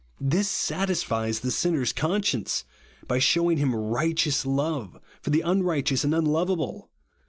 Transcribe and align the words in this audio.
This 0.19 0.49
satisfies 0.49 1.41
the 1.41 1.51
sinner's 1.51 1.93
conscience, 1.93 2.65
by 3.07 3.19
shew 3.19 3.43
inof 3.43 3.57
him 3.59 3.71
riohteous 3.73 4.47
love, 4.47 4.97
for 5.21 5.29
the 5.29 5.43
unrio 5.45 5.83
hteous 5.83 6.03
and 6.03 6.15
unloveable. 6.15 6.89